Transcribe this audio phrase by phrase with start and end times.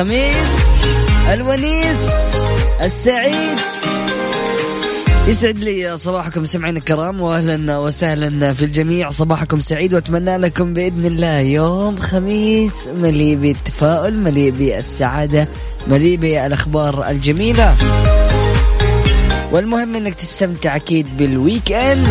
[0.00, 0.52] الخميس
[1.32, 2.10] الونيس
[2.82, 3.58] السعيد.
[5.26, 9.10] يسعد لي صباحكم سمعين الكرام واهلا وسهلا في الجميع.
[9.10, 15.48] صباحكم سعيد وأتمنى لكم بإذن الله يوم خميس مليء بالتفاؤل مليء بالسعادة
[15.86, 17.76] مليء بالأخبار الجميلة.
[19.52, 22.08] والمهم إنك تستمتع أكيد بال weekend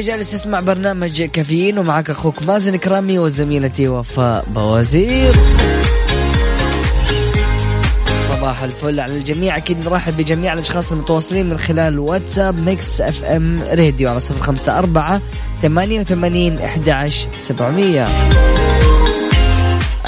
[0.00, 5.34] جالس تسمع برنامج كافيين ومعك أخوك مازن كرامي وزميلتي وفاء بوازير.
[8.28, 9.56] صباح الفل على الجميع.
[9.56, 15.20] أكيد نرحب بجميع الأشخاص المتواصلين من خلال واتساب Mix FM Radio على صفر خمسة أربعة
[15.62, 18.08] ثمانية وثمانين أحد سبعمية.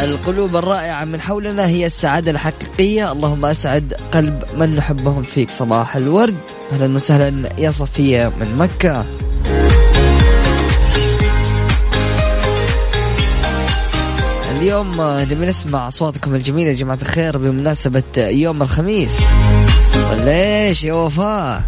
[0.00, 3.12] القلوب الرائعة من حولنا هي السعادة الحقيقية.
[3.12, 5.50] اللهم أسعد قلب من نحبهم فيك.
[5.50, 6.36] صباح الورد.
[6.72, 9.04] أهلا وسهلا يا صفية من مكة.
[14.62, 19.20] اليوم نبي نسمع أصواتكم الجميلة يا جماعة الخير بمناسبة يوم الخميس.
[20.10, 21.62] ولا إيش يا وفاء؟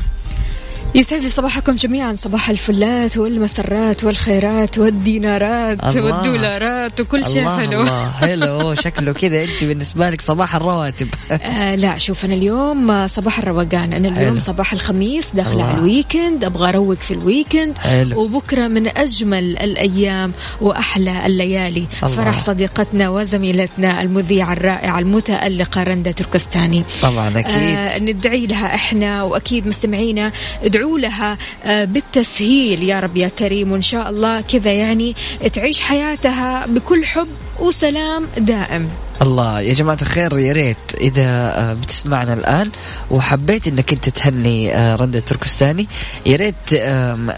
[0.94, 2.12] يسعد لي صباحكم جميعا.
[2.12, 6.04] صباح الفلات والمسرات والخيرات والدينارات الله.
[6.04, 7.80] والدولارات وكل شيء الله حلو.
[7.80, 8.10] الله.
[8.20, 8.74] حلو.
[8.74, 9.44] شكله كذا.
[9.44, 11.08] أنت بالنسبة لك صباح الرواتب.
[11.30, 13.92] آه لا شوف أنا اليوم صباح الروقان.
[13.92, 14.40] أنا اليوم حلو.
[14.40, 15.64] صباح الخميس داخله.
[15.64, 16.44] على ال weekend.
[16.44, 17.78] أبغى أروق في ال weekend.
[17.78, 18.20] حلو.
[18.20, 21.86] وبكرة من أجمل الأيام وأحلى الليالي.
[22.02, 22.16] الله.
[22.16, 26.84] فرح صديقتنا وزميلتنا المذيعة الرائعة المتألقة رندا تركستاني.
[27.02, 27.44] طبعا أكيد.
[27.46, 29.22] آه ندعي لها إحنا.
[29.22, 30.32] وأكيد مستمعينا
[30.62, 33.72] ادعوا لها آه بالتسهيل يا رب يا كريم.
[33.72, 35.14] وإن شاء الله كذا يعني
[35.52, 37.28] تعيش حياتها بكل حب
[37.60, 38.88] وسلام دائم.
[39.22, 42.70] الله يا جماعة الخير يا ريت إذا آه، بتسمعنا الآن
[43.10, 45.86] وحبيت إنك أنت تهني آه، رندة تركستاني.
[46.26, 46.74] يا ريت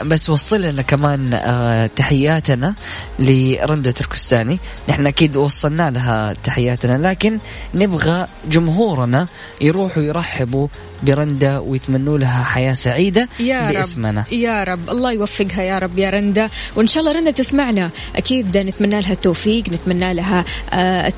[0.07, 2.75] بس وصل لنا كمان آه، تحياتنا
[3.19, 4.59] لرندة تركستاني.
[4.89, 7.39] نحن أكيد وصلنا لها تحياتنا لكن
[7.75, 9.27] نبغى جمهورنا
[9.61, 10.69] يروحوا يرحبوا
[11.03, 14.21] برندة ويتمنوا لها حياة سعيدة يا باسمنا.
[14.21, 14.91] رب يا رب.
[14.91, 19.69] الله يوفقها يا رب يا رندا وإن شاء الله رندا تسمعنا أكيد نتمنى لها التوفيق
[19.69, 21.09] نتمنى لها آه،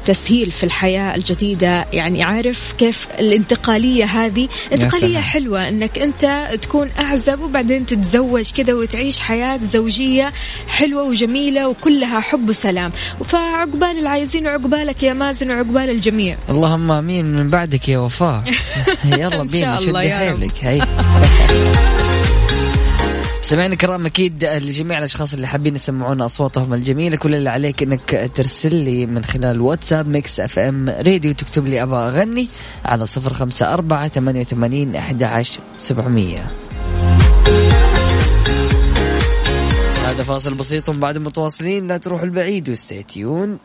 [0.49, 1.87] التسهيل في الحياة الجديدة.
[1.93, 5.23] يعني عارف كيف الانتقالية هذه؟ انتقالية سلام.
[5.23, 10.33] حلوة إنك أنت تكون أعزب وبعدين تتزوج كذا وتعيش حياة زوجية
[10.69, 12.93] حلوة وجميلة وكلها حب وسلام.
[13.25, 16.37] فعقبال العايزين وعقبالك يا مازن وعقبال الجميع.
[16.51, 17.25] اللهم آمين.
[17.25, 18.45] من بعدك يا وفاء.
[19.05, 19.97] يلا بينا رب.
[19.97, 20.53] حيلك.
[20.65, 20.81] هي
[23.49, 27.17] مستمعينا الكرام أكيد لجميع الأشخاص اللي حابين يسمعونا أصواتهم الجميلة.
[27.17, 32.09] كل اللي عليك إنك ترسل لي من خلال واتساب Mix FM Radio تكتب لي أبغى
[32.09, 32.49] أغني
[32.85, 36.51] على صفر خمسة أربعة ثمانية وثمانين احدى عشر سبعمئه
[40.07, 41.89] هذا فاصل بسيط وبعد متواصلين.
[41.89, 43.59] لا تروحوا البعيد و stay tuned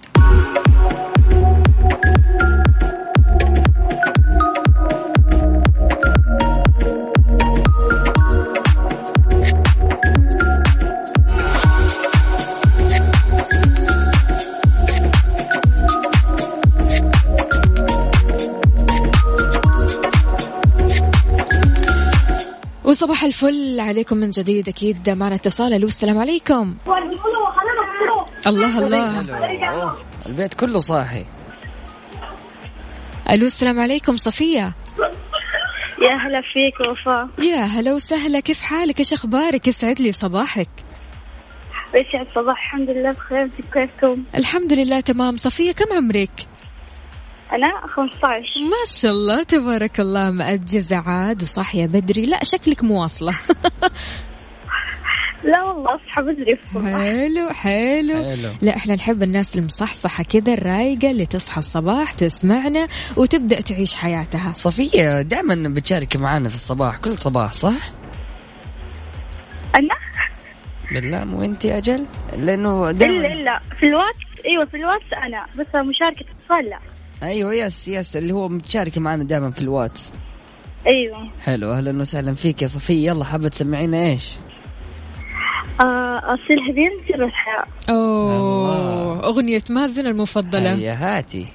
[22.94, 24.70] وصباح الفل عليكم من جديد.
[24.70, 25.74] أكيد معنا اتصال.
[25.74, 26.76] ألو السلام عليكم.
[28.48, 29.98] الله الله.
[30.26, 31.26] البيت كله صاحي.
[33.30, 34.74] ألو السلام عليكم صفية.
[36.02, 37.46] يا هلا فيك وفاء.
[37.46, 38.40] يا هلا وسهلا.
[38.40, 40.70] كيف حالك؟ إيش أخبارك؟ يسعد لي صباحك.
[41.96, 42.74] يسعد صباح.
[42.74, 43.42] الحمد لله بخير.
[43.44, 45.38] أنتم كيفكم؟ الحمد لله تمام.
[45.38, 46.48] صفية كم عمرك؟
[47.54, 48.30] أنا 15
[48.60, 53.34] ما شاء الله تبارك الله مأجزة عاد وصاحية بدري لا شكلك مواصلة
[55.44, 58.50] لا والله أصحى بدري في الصباح حلو حلو حلو.
[58.62, 65.22] لا إحنا نحب الناس المصحصحة كذا الرايقة اللي تصحى الصباح تسمعنا وتبدأ تعيش حياتها صفية
[65.22, 67.90] دائما بتشاركي معنا في الصباح كل صباح صح؟
[69.76, 69.96] أنا؟
[70.92, 72.06] بالله مو أنت أجل؟
[72.38, 76.80] لأنه إلا دائما إلا في الواتس أيوة في الواتس أنا بس مشاركة اتصال لا
[77.24, 80.14] أيوه yes yes اللي هو بتشاركي معنا دائما في الواتس.
[80.88, 81.32] أيوة.
[81.42, 83.10] حلو أهلا وسهلا فيك يا صفية.
[83.10, 84.38] يلا حابة تسمعينا إيش؟
[85.80, 87.66] آه أصيل هميم سر الحياة.
[87.90, 89.24] أوه الله.
[89.24, 90.74] أغنية مازن المفضلة.
[90.74, 91.48] هيا هاتي.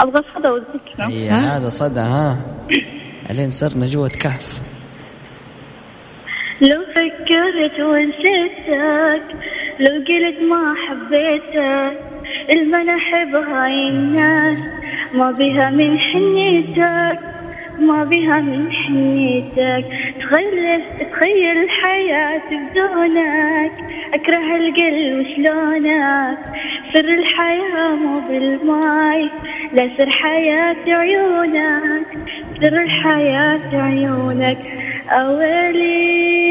[0.00, 0.48] أبغى صدى
[0.98, 2.38] هيا ها؟ هذا صدى ها؟
[3.30, 4.60] الين صرنا جوة كهف.
[6.60, 9.22] لو فكرت ونسيتك
[9.80, 11.98] لو قلت ما حبيتك
[12.52, 14.68] المناحب هاي الناس.
[15.14, 17.18] ما بها من حنيتك
[17.78, 19.84] ما بها من حنيتك.
[20.20, 23.72] تخيل تخيل الحياة بدونك
[24.14, 26.38] أكره القلب شلونك
[26.94, 29.30] سر الحياة مو بالماي
[29.72, 32.06] لا سر حياة عيونك.
[32.60, 34.58] سر الحياة عيونك
[35.10, 36.47] أولي.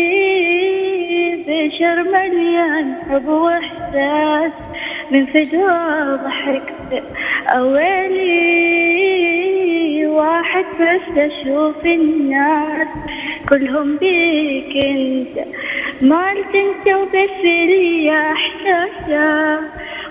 [1.68, 4.52] بشر مليان حب وإحساس.
[5.12, 7.04] من فدوى ضحكت
[7.56, 8.88] أولي
[10.06, 12.88] واحد بس أشوف الناس.
[13.50, 15.36] كلهم بيك أنت
[16.02, 19.62] مالت أنت وبس لي احساسك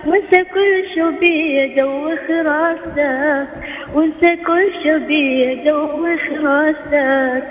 [0.06, 3.48] وانسى كل شو بيدوخ راسك
[3.94, 7.44] وانسى كل شو بيدوخ راسك.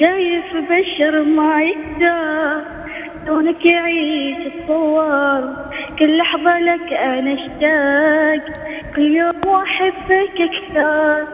[0.00, 2.83] شايف بشر ما يقدر
[3.26, 5.42] دونك يعيش الصور.
[5.98, 8.44] كل لحظة لك أنا أشتاق.
[8.96, 11.26] كل يوم أحبك أكثر.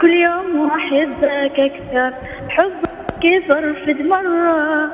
[0.00, 2.12] كل يوم أحبك أكثر.
[2.48, 2.90] حبك
[3.20, 4.90] كبر في مرة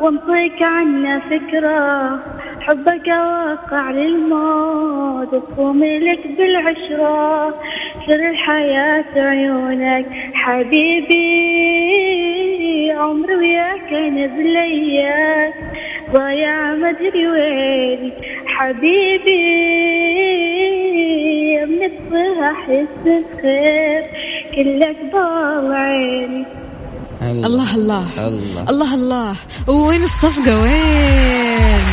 [0.00, 2.18] وأنطيك عنا فكرة.
[2.60, 7.54] حبك واقع للموت وقومي لك بالعشرة.
[8.06, 11.28] سر الحياة عيونك حبيبي
[12.92, 14.26] عمري وياك أنا
[16.08, 18.12] بلياك ضايع ما ادري وين
[18.46, 19.48] حبيبي
[21.66, 24.02] من الصبح احس بخير
[24.54, 26.46] كلك ضال عيني.
[27.22, 27.74] الله.
[27.74, 28.64] الله الله.
[28.68, 28.94] الله.
[28.94, 29.34] الله
[29.66, 31.84] وين الصفقة؟ وين؟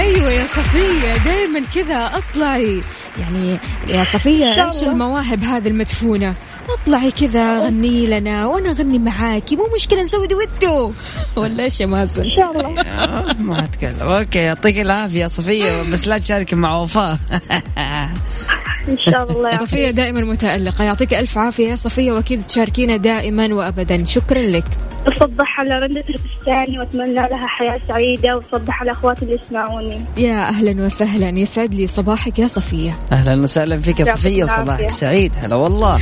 [0.00, 2.80] أيوه يا صفية دائما كذا أطلعي.
[3.20, 3.58] يعني
[3.88, 4.92] يا صفية الله.
[4.92, 6.34] المواهب هذه المدفونة؟
[6.74, 10.92] اطلعي كذا غني لنا وأنا اغني معاكي مو مشكلة نسوي دويتو
[11.36, 12.80] ولا إيش يا مازن؟ إن شاء الله.
[12.82, 14.02] آه، ما أتكلم.
[14.02, 17.18] OK يعطيك العافية يا صفية بس لا تشاركي مع وفاء.
[18.88, 19.58] إن شاء الله.
[19.58, 20.84] صفية دائما متألقة.
[20.84, 24.04] يعطيك ألف عافية يا صفية وأكيد تشاركينا دائما وأبدا.
[24.04, 24.64] شكرا لك.
[25.08, 30.04] أصبح على رندة التركستاني وأتمنى لها حياة سعيدة وأصبح على أخواتي اللي يسمعوني.
[30.16, 31.38] يا أهلا وسهلا.
[31.38, 32.98] يسعد لي صباحك يا صفية.
[33.12, 34.44] أهلا وسهلا فيك يا العافية.
[34.44, 35.32] وصباحك سعيد.
[35.42, 35.98] هلا والله.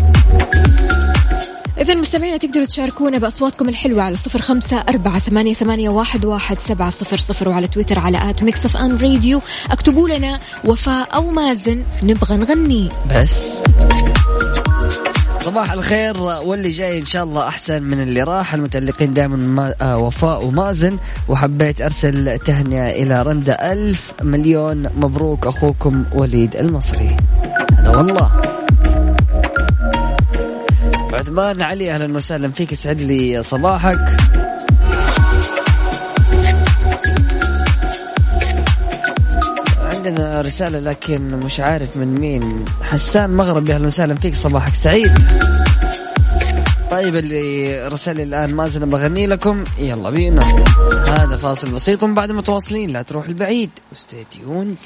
[1.78, 6.90] إذا مستمعينا تقدروا تشاركونا بأصواتكم الحلوة على صفر خمسة أربعة ثمانية, ثمانية واحد, واحد سبعة
[6.90, 9.40] صفر صفر وعلى تويتر على at Mix FM Radio.
[9.70, 12.88] اكتبوا لنا وفاء أو مازن نبغى نغني.
[13.10, 13.64] بس.
[15.44, 18.54] صباح الخير واللي جاي إن شاء الله أحسن من اللي راح.
[18.54, 20.98] المتألقين دائما ما آه وفاء ومازن.
[21.28, 24.88] وحبيت أرسل تهنئة إلى رندا ألف مليون.
[24.96, 27.16] مبروك أخوكم وليد المصري.
[27.78, 28.30] هلا والله.
[31.12, 34.16] عثمان علي أهلا وسهلا فيك يسعد لي صباحك.
[40.06, 42.64] عندنا رسالة لكن مش عارف من مين.
[42.82, 45.12] حسان مغربي أهلا وسهلا فيك صباحك سعيد.
[46.90, 49.64] طيب اللي رسل لي الآن مازن بغني لكم.
[49.78, 50.42] يلا بينا.
[51.08, 52.90] هذا فاصل بسيط بعد متواصلين.
[52.90, 53.70] لا تروح البعيد.
[53.92, 54.76] وستي تيوند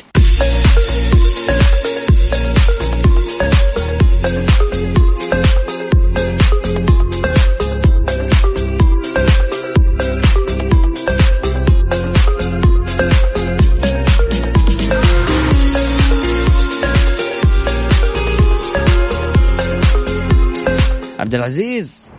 [21.28, 22.12] عبد العزيز.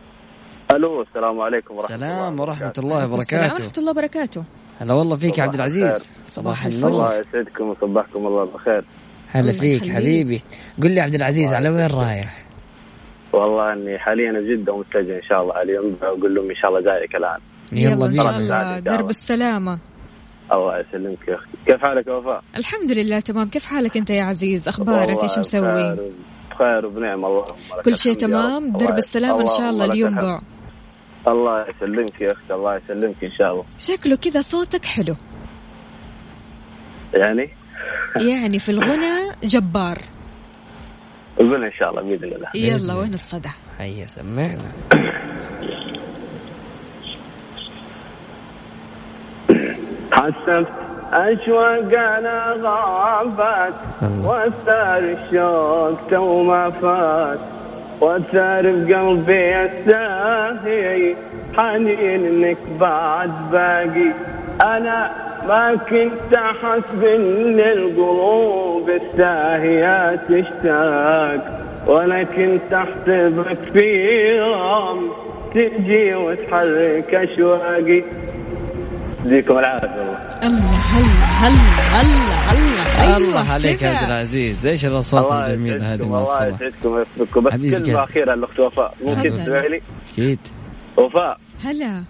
[0.72, 2.80] ألو السلام عليكم ورحمة سلام الله ورحمة وبركاته.
[2.80, 3.64] الله السلام وبركاته.
[3.64, 4.44] ورحمة الله وبركاته.
[4.80, 5.84] هلا والله فيك يا صباح عبد العزيز.
[5.84, 6.08] الخير.
[6.26, 6.78] صباح الفل.
[6.78, 8.84] النور الله يسعدكم ويصبحكم الله بالخير
[9.28, 9.90] هلا فيك.
[9.90, 10.42] حبيبي.
[10.84, 11.88] قل لي عبد العزيز على وين.
[11.88, 12.46] رايح؟
[13.34, 15.96] والله أني حاليا في جده ومتجه إن شاء الله على اليوم.
[16.02, 17.40] أقول لهم إن شاء الله جايك الآن.
[17.72, 18.80] يلا إن شاء الله.
[18.80, 19.80] درب السلامة.
[20.52, 23.48] الله يسلمك يا أختي كيف حالك يا وفاء؟ الحمد لله تمام.
[23.50, 25.98] كيف حالك أنت يا عزيز؟ أخبارك؟ إيش مسوي؟
[26.60, 27.44] بخير- وبنعم اللهم
[27.78, 28.78] لك كل شيء تمام رب.
[28.78, 30.16] درب الله- السلامة إن شاء الله اليوم.
[30.16, 30.42] بعد
[31.28, 33.66] الله يسلمك يا أختي الله يسلمك إن شاء الله.
[33.78, 35.16] شكله كذا صوتك حلو.
[37.14, 37.50] يعني؟
[38.28, 39.98] يعني في الغنى جبار.
[41.38, 42.50] قول إن شاء الله بإذن الله.
[42.56, 44.72] يلا وين الصدى؟ هيا سمعنا.
[50.12, 50.68] حسبت
[51.14, 54.28] أشواق على غابات الله.
[54.28, 57.40] وأثار الشوق تو ما فات.
[58.02, 61.16] وأثار بقلبي الساهي
[61.58, 64.12] حنين إنك بعد باقي.
[64.62, 65.12] أنا
[65.48, 71.60] ما كنت أحسب إن القلوب الساهية تشتاق.
[71.88, 73.86] ولا كنت أحسبك في
[74.38, 75.12] يوم
[75.56, 78.04] تجي وتحرك أشواقي.
[79.26, 79.88] يديكم العافية.
[80.44, 80.79] الله.
[80.90, 83.90] هلا هلا هلا هلا الله عليك يا.
[83.90, 84.66] عبد العزيز.
[84.66, 87.96] إيش الأصوات الله الجميلة هذه يسعدكم من الله الصباح يسعدكم ويوفقكم بس قلبي.
[87.96, 88.94] أخيرة لأخت وفاء.
[89.06, 89.30] ممكن.
[89.30, 89.82] تسمعي لي
[90.14, 90.40] أكيد.
[90.98, 91.40] وفاء.
[91.64, 92.04] هلا.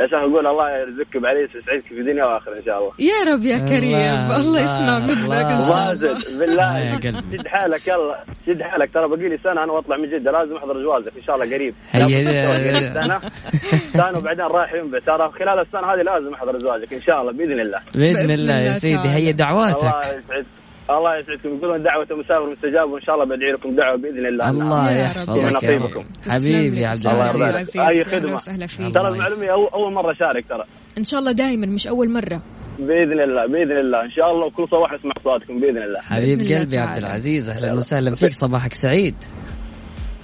[0.00, 2.92] إيش أقول الله يرزقك بعريس ويسعدك في دنيا واخره إن شاء الله.
[2.98, 4.30] يا رب يا كريم.
[4.40, 6.14] الله، يسمع منك إن شاء الله.
[6.38, 7.00] بالله.
[7.32, 8.24] شد حالك يلا.
[8.46, 8.94] شد حالك.
[8.94, 10.30] ترى باقي لي سنة أنا وأطلع من جدة.
[10.32, 11.74] لازم أحضر جوازك إن شاء الله قريب.
[12.82, 13.18] سنة.
[13.92, 17.60] سنة وبعدين رايح ينبع ترى خلال السنة هذه لازم أحضر زواجك إن شاء الله بإذن
[17.60, 17.80] الله.
[17.94, 19.08] بإذن الله يا سيدي.
[19.08, 19.82] هيا دعواتك.
[19.82, 20.46] الله يسعد
[20.98, 21.48] الله يسعدكم.
[21.56, 24.50] يقولون دعوة مسافر مستجاب وإن شاء الله بدعي لكم دعوة بإذن الله.
[24.50, 25.02] الله يا.
[25.02, 26.00] يحفظك يا ونصيبكم.
[26.00, 26.30] رب.
[26.30, 27.76] حبيبي يا عبد العزيز.
[28.48, 28.90] أهلا خدمة.
[28.90, 30.64] ترى المعلومة أول, أول مرة أشارك ترى.
[30.98, 32.42] إن شاء الله دائما مش أول مرة.
[32.78, 34.04] بإذن الله بإذن الله.
[34.04, 36.00] إن شاء الله وكل صباح اسمع صوتكم بإذن الله.
[36.00, 36.98] حبيب بإذن الله قلبي يا عبد.
[36.98, 38.32] العزيز أهلا وسهلا فيك.
[38.32, 39.14] صباحك سعيد.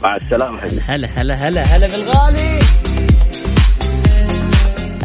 [0.02, 0.58] مع السلامة.
[0.88, 2.58] هلا هلا هلا هلا بالغالي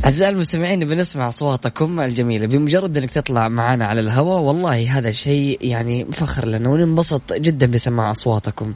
[0.06, 6.04] أعزائي المستمعين بنسمع أصواتكم الجميلة بمجرد أنك تطلع معنا على الهواء والله هذا شيء يعني
[6.04, 8.74] مفخر لنا وننبسط جدا بسماع أصواتكم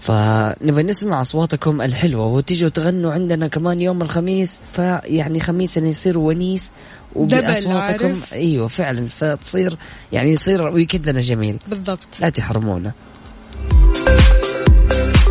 [0.00, 4.60] فنبغى نسمع أصواتكم الحلوة وتيجوا تغنوا عندنا كمان يوم الخميس.
[4.72, 6.70] فيعني خميسنا يصير ونيس
[7.14, 9.08] وبأصواتكم؟ أيوة فعلا.
[9.08, 9.76] فتصير
[10.12, 11.56] يعني يصير ويكدنا جميل.
[11.68, 12.20] بالضبط.
[12.20, 12.92] لا تحرمونا.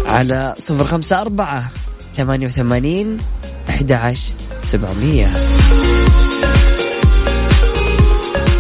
[0.08, 1.70] على صفر خمسة أربعة
[2.16, 3.18] ثمانية وثمانين
[3.70, 5.26] أحد عشر سبعمية.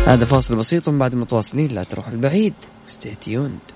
[0.07, 2.53] هذا فاصل بسيط ومن بعد متواصلين لا تروحوا البعيد.
[2.87, 3.73] Stay tuned.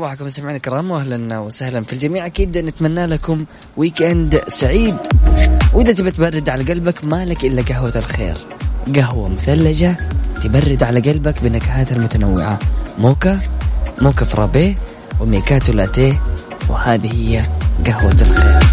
[0.00, 2.26] صباحكم مستمعينا الكرام واهلا وسهلا في الجميع.
[2.26, 3.44] أكيد نتمنى لكم
[3.76, 4.96] weekend سعيد.
[5.74, 8.36] وإذا تبي تبرد على قلبك مالك إلا قهوة الخير.
[8.96, 9.96] قهوة مثلجة
[10.44, 12.58] تبرد على قلبك بنكهاتها المتنوعة.
[12.98, 13.40] موكا
[14.02, 14.74] موكا frappé
[15.20, 16.22] وماكياتو لاتيه
[16.68, 17.42] وهذه هي
[17.86, 18.69] قهوة الخير.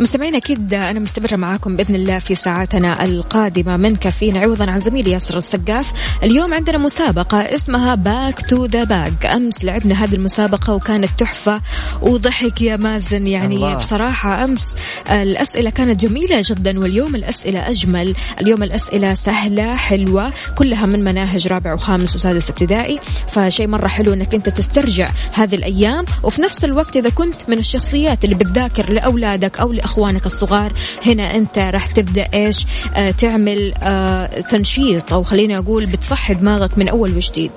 [0.00, 3.76] مستمعين أكيد أنا مستمرة معاكم بإذن الله في ساعاتنا القادمة.
[3.76, 5.92] من كافيين عوضا عن زميلي ياسر السقاف.
[6.22, 11.60] اليوم عندنا مسابقة اسمها Back to the Bag أمس لعبنا هذه المسابقة وكانت تحفة
[12.02, 13.26] وضحك يا مازن.
[13.26, 13.74] يعني الله.
[13.74, 14.74] بصراحة أمس
[15.10, 18.14] الأسئلة كانت جميلة جدا واليوم الأسئلة أجمل.
[18.40, 23.00] اليوم الأسئلة سهلة حلوة كلها من مناهج رابع وخامس وسادس ابتدائي.
[23.32, 26.04] فشيء مرة حلو إنك أنت تسترجع هذه الأيام.
[26.22, 30.72] وفي نفس الوقت إذا كنت من الشخصيات اللي بتذاكر لأولادك أو لأخوانك الصغار.
[31.06, 36.88] هنا أنت راح تبدأ إيش؟ آه تعمل آه تنشيط أو خليني أقول بتصحي دماغك من
[36.88, 37.50] أول وجديد.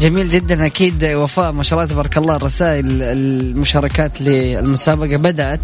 [0.00, 0.66] جميل جدا.
[0.66, 5.60] أكيد وفاء ما شاء الله تبارك الله الرسائل المشاركات للمسابقة بدأت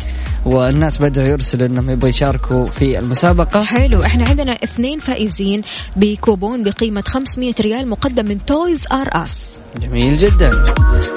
[0.47, 3.65] والناس بدأوا يرسلوا إنهم يبغوا يشاركوا في المسابقة.
[3.65, 4.03] حلو.
[4.03, 5.62] إحنا عندنا اثنين فائزين
[5.97, 9.61] بكوبون بقيمة 500 ريال مقدم من Toys R Us.
[9.81, 10.51] جميل جدا.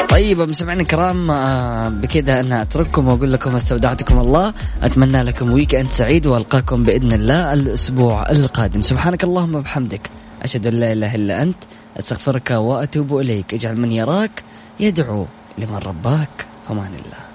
[0.10, 4.54] طيب مستمعينا الكرام آه، بكذا أنا أترككم وأقول لكم استودعتكم الله.
[4.84, 8.82] أتمنى لكم weekend سعيد وألقاكم بإذن الله الأسبوع القادم.
[8.82, 10.10] سبحانك اللهم وبحمدك.
[10.42, 11.58] أشهد أن لا إله إلا أنت.
[12.00, 13.54] أستغفرك وأتوب إليك.
[13.54, 14.44] اجعل من يراك
[14.80, 15.26] يدعو
[15.58, 16.46] لمن رباك.
[16.68, 17.26] فمان الله.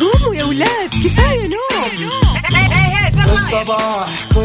[0.00, 1.70] قوموا يا ولاد كفاية نوم.
[3.34, 4.29] الصباح.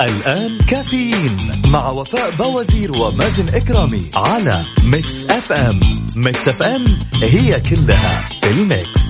[0.00, 5.80] الآن كافيين مع وفاء باوزير ومازن إكرامي على Mix FM.
[6.16, 6.84] Mix FM
[7.22, 9.06] هي كلها في ال mix.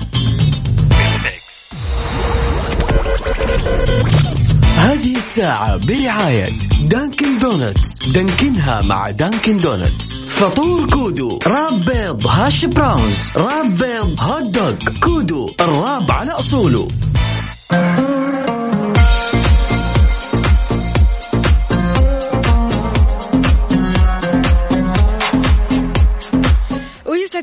[4.77, 6.49] هذه الساعة برعاية
[6.81, 7.99] Dunkin Donuts.
[8.07, 10.13] Dunkin ها مع Dunkin Donuts.
[10.27, 16.87] فطور كودو wrap بيض hash browns wrap بيض hot dog كودو ال wrap على أصوله.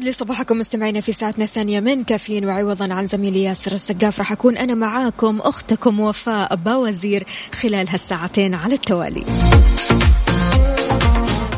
[0.05, 4.19] لي صباحكم مستمعينا في ساعتنا الثانية من كافيين وعوضا عن زميلي ياسر السقاف.
[4.19, 9.25] راح أكون أنا معاكم أختكم وفاء باوزير خلال هالساعتين على التوالي.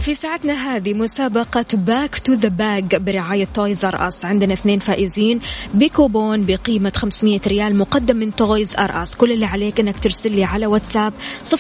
[0.07, 5.41] في ساعتنا هذه مسابقة Back to the Bag برعاية Toys R Us عندنا اثنين فائزين
[5.75, 10.45] بكوبون بقيمة 500 ريال مقدم من Toys R Us كل اللي عليك إنك ترسل لي
[10.45, 11.13] على واتساب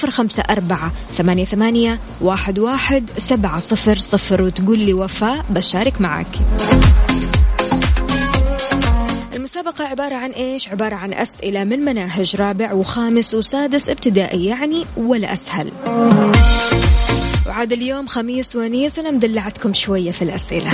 [0.04, 6.36] 054 88 11 700 وتقول لي وفاء بشارك معك
[9.34, 15.32] المسابقة عبارة عن إيش؟ عبارة عن أسئلة من مناهج رابع وخامس وسادس ابتدائي يعني ولا
[15.32, 15.72] أسهل.
[17.46, 20.70] وعاد اليوم خميس ونيس أنا مدلعتكم شوية في الأسئلة.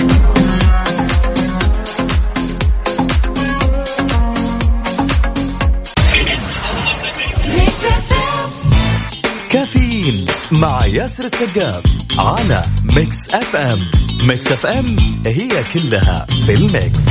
[9.51, 11.83] كافيين مع ياسر السقاف
[12.19, 12.63] على
[12.95, 13.79] Mix FM.
[14.27, 17.05] Mix FM هي كلها في ال mix.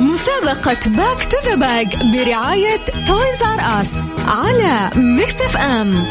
[0.00, 3.88] مسابقة Back to the Bag برعاية Toys R Us
[4.26, 6.06] على Mix FM.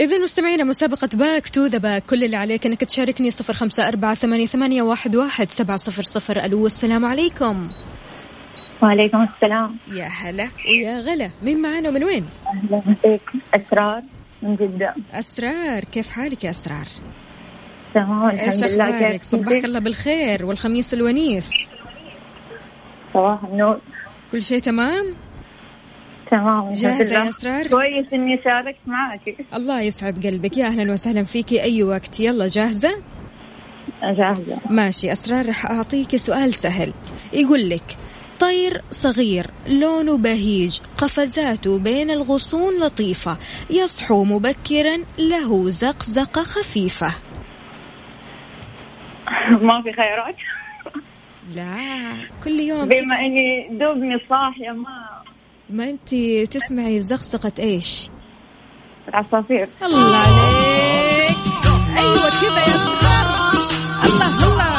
[0.00, 4.14] إذا مستمعينا مسابقة Back to the Bag كل اللي عليك أنك تشاركني صفر خمسة أربعة
[4.14, 7.70] ثمانية, ثمانية واحد, واحد سبعة صفر صفر ألو السلام عليكم
[8.82, 13.22] وعليكم السلام يا هلا ويا غلا مين معانا ومن وين؟ أهلا فيك
[13.54, 14.02] أسرار
[14.42, 16.86] من جدة أسرار كيف حالك يا أسرار؟
[17.94, 21.70] تمام إيش الحمد لله أخبارك؟ كيف صبحك؟ الله بالخير والخميس الونيس
[23.14, 23.80] صباح النور
[24.32, 25.14] كل شيء تمام؟
[26.30, 26.72] تمام.
[26.72, 27.14] جاهزة.
[27.14, 29.36] يا أسرار؟ كويس إني شاركت معك.
[29.54, 30.56] الله يسعد قلبك.
[30.58, 33.02] يا أهلا وسهلا فيكي أي وقت؟ يلا جاهزة؟
[34.02, 34.58] جاهزة.
[34.70, 35.12] ماشي.
[35.12, 36.92] أسرار رح أعطيك سؤال سهل.
[37.32, 37.96] يقول لك
[38.40, 43.38] طير صغير لونه بهيج قفزاته بين الغصون لطيفة
[43.70, 47.14] يصحو مبكرا له زقزقة خفيفة.
[49.66, 50.36] ما في خيارات.
[51.54, 52.12] لا
[52.44, 52.88] كل يوم.
[52.88, 55.21] بما إني دوبني صاحية ما
[55.72, 56.14] ما أنت
[56.52, 58.10] تسمعي زقزقة إيش؟
[59.08, 59.68] العصافير.
[59.82, 61.36] الله عليك.
[61.98, 63.26] أيوة كذا يا أسرار.
[64.06, 64.72] الله الله.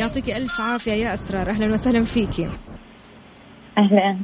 [0.00, 1.50] يعطيك ألف عافية يا أسرار.
[1.50, 2.50] أهلا وسهلا فيكي.
[3.78, 4.18] أهلا.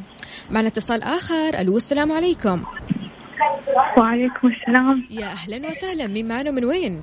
[0.50, 1.61] معنا اتصال آخر.
[1.61, 2.64] ألو السلام عليكم.
[3.98, 5.05] وعليكم السلام.
[5.11, 6.07] يا أهلا وسهلا.
[6.07, 7.03] مين معنا من وين؟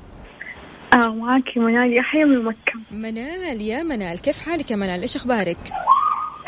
[0.94, 2.74] آه معك منال يحيى من مكة.
[2.92, 4.20] منال يا منال.
[4.22, 5.58] كيف حالك يا منال؟ إيش أخبارك؟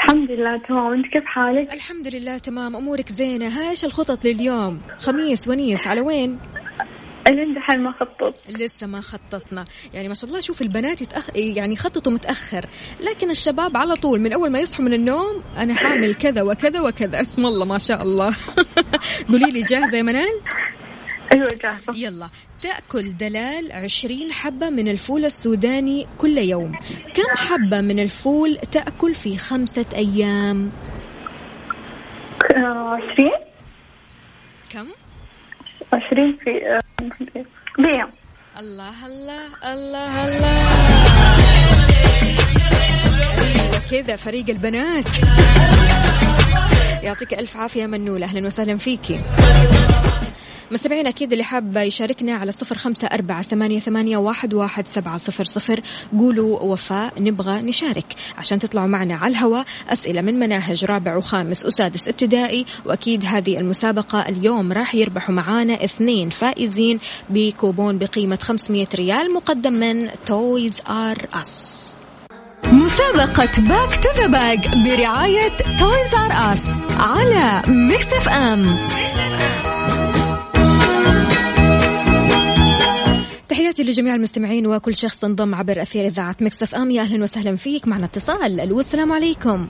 [0.03, 0.93] الحمد لله تمام.
[0.93, 2.75] أنت كيف حالك؟ الحمد لله تمام.
[2.75, 3.47] أمورك زينة.
[3.47, 6.39] ها إيش الخطط لليوم؟ خميس ونيس على وين؟
[7.27, 8.35] الين دحين ما خطط.
[8.49, 9.65] لسه ما خططنا.
[9.93, 11.29] يعني ما شاء الله شوف البنات يتأخ...
[11.35, 12.65] يعني يخططوا متأخر.
[13.01, 17.21] لكن الشباب على طول من أول ما يصحوا من النوم أنا حامل كذا وكذا وكذا.
[17.21, 18.35] اسم الله ما شاء الله.
[19.29, 20.41] قولي لي جاهزة يا منال؟
[21.33, 22.29] أيوة جاهزة يلا.
[22.61, 26.71] تأكل دلال عشرين حبة من الفول السوداني كل يوم.
[27.13, 30.71] كم حبة من الفول تأكل في خمسة أيام؟
[32.55, 33.31] آه، عشرين.
[34.69, 34.87] كم؟
[35.93, 36.79] عشرين في آه،
[37.77, 38.11] بيوم
[38.59, 40.63] الله الله الله الله.
[43.91, 45.05] كذا فريق البنات.
[47.03, 48.25] يعطيك ألف عافية منولة.
[48.25, 49.21] أهلا وسهلا فيكي.
[50.71, 55.43] مستمعين أكيد اللي حاب يشاركنا على صفر خمسة أربعة ثمانية, ثمانية واحد, واحد سبعة صفر
[55.43, 55.81] صفر.
[56.17, 58.05] قولوا وفاء نبغى نشارك
[58.37, 59.65] عشان تطلعوا معنا على الهواء.
[59.89, 62.65] أسئلة من مناهج رابع وخامس وسادس ابتدائي.
[62.85, 66.99] وأكيد هذه المسابقة اليوم راح يربحوا معانا اثنين فائزين
[67.29, 71.83] بكوبون بقيمة 500 ريال مقدم من Toys R Us
[72.71, 75.49] مسابقة Back to the Bag برعاية
[75.79, 76.61] Toys R Us
[76.99, 78.77] على Mix FM
[83.83, 86.91] تحياتي لجميع المستمعين وكل شخص انضم عبر أثير إذاعة Mix FM.
[86.91, 88.59] يا أهلا وسهلا فيك معنا اتصال.
[88.59, 89.67] ألو السلام عليكم.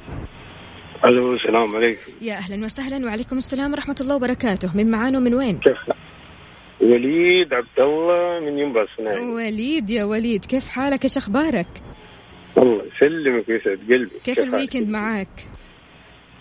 [1.06, 2.12] ألو السلام عليكم.
[2.22, 4.78] يا أهلا وسهلا وعليكم السلام ورحمة الله وبركاته.
[4.78, 5.96] من معانا ومن وين؟ كيف
[6.82, 11.68] وليد عبد الله من ينبع صناعي وليد يا وليد كيف حالك؟ إيش أخبارك؟
[12.58, 14.20] الله يسلمك ويسعد قلبي.
[14.24, 15.48] كيف ال weekend معاك؟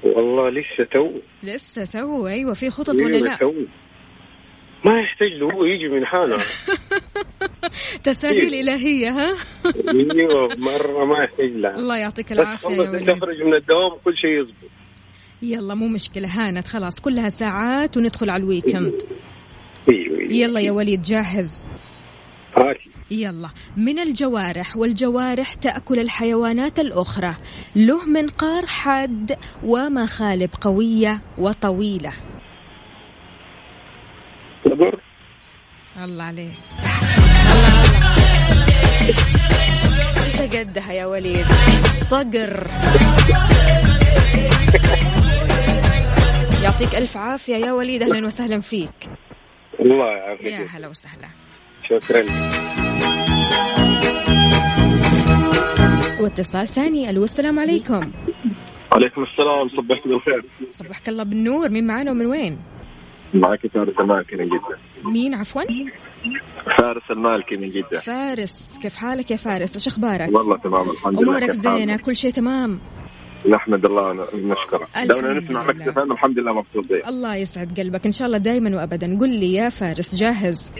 [0.05, 1.11] والله لسه تو.
[1.43, 3.53] لسه تو أيوه في خطط ولا أيوة لا؟ تو.
[4.85, 6.39] ما يحتاج له هو يجي من حاله.
[8.05, 9.37] تساهيل الهيه ها؟
[9.89, 13.99] أيوه مرة ما يحتاج لها الله يعطيك بس العافية يا خلص وليد تخرج من الدوام
[14.05, 14.71] كل شيء يظبط
[15.43, 19.03] يلا مو مشكلة هانت خلاص كلها ساعات وندخل على الويكند.
[19.89, 21.67] أيوه أيوه يلا يا وليد جاهز؟
[22.57, 23.51] هاتي يلا.
[23.77, 27.35] من الجوارح والجوارح تأكل الحيوانات الأخرى.
[27.77, 32.13] له منقار حاد ومخالب قوية وطويلة.
[34.65, 35.01] صبر.
[36.05, 36.59] الله عليك.
[37.53, 37.85] الله
[39.87, 41.47] الله انت قدها يا وليد.
[41.95, 42.67] صقر.
[46.63, 48.03] يعطيك ألف عافية يا وليد.
[48.03, 48.91] أهلا وسهلا فيك.
[49.81, 51.29] الله يا يعافيك هلا وسهلا.
[51.85, 52.23] شكرا.
[56.21, 57.11] واتصال ثاني.
[57.11, 58.13] ألو السلام عليكم.
[58.93, 59.69] عليكم السلام.
[59.77, 60.45] صبحت بالخير.
[60.71, 61.69] صبحك الله بالنور.
[61.69, 62.59] مين معانا ومن وين؟
[63.35, 65.63] معك فارس المالكي من جدة؟ مين عفوا؟
[66.79, 71.39] فارس المالكي من جدة؟ فارس كيف حالك يا فارس؟ إيش أخبارك؟ والله تمام الحمد لله
[71.39, 72.81] أمورك؟ زينة؟ كل شيء تمام؟
[73.49, 74.89] نحمد الله ونشكره.
[74.97, 75.67] الحمد دونا نسمع.
[75.67, 78.07] مكتب الحمد لله مبسوط بيه الله يسعد قلبك.
[78.07, 79.19] إن شاء الله دائما وابدا.
[79.21, 80.73] قل لي يا فارس جاهز؟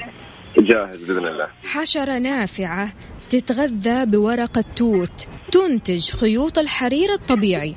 [0.59, 1.47] جاهز بإذن الله.
[1.65, 2.93] حشرة نافعة
[3.31, 5.29] تتغذى بورق التوت.
[5.53, 7.75] تنتج خيوط الحرير الطبيعي.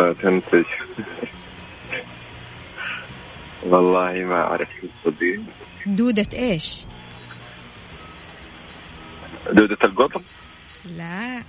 [0.00, 0.64] آه، تنتج.
[3.66, 4.68] والله ما أعرف
[5.04, 5.46] تصدقين
[5.86, 6.86] دودة إيش؟
[9.52, 10.20] دودة القطن؟
[10.96, 11.42] لا.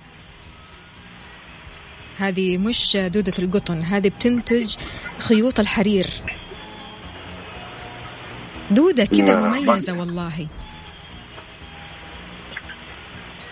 [2.18, 4.76] هذه مش دودة القطن هذه بتنتج
[5.18, 6.06] خيوط الحرير.
[8.70, 10.48] دودة كذا مميزة والله.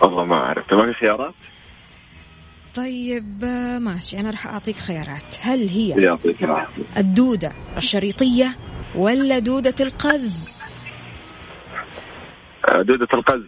[0.01, 0.73] والله ما أعرف.
[0.73, 1.33] ما في خيارات؟
[2.77, 5.35] طيب آه، ماشي أنا راح أعطيك خيارات.
[5.41, 6.17] هل هي
[6.97, 8.55] الدودة الشريطية
[8.95, 10.57] ولا دودة القز؟
[12.69, 13.45] آه، دودة القز.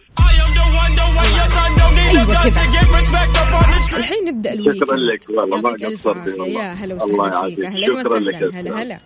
[2.10, 3.98] أيوة كذا.
[3.98, 4.84] الحين نبدأ الويكند.
[4.84, 5.70] شكرا لك والله ما
[6.06, 6.46] والله.
[6.46, 7.32] يا هلا وسهلا فيك.
[7.32, 7.64] يعافيك.
[7.64, 8.78] أهلا شكرا لك يا وسهلا هلا سلام.
[8.78, 8.98] هلا.